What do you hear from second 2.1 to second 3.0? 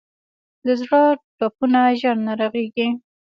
نه رغېږي.